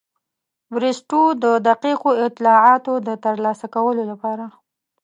[0.73, 4.45] بریسټو د دقیقو اطلاعاتو د ترلاسه کولو لپاره.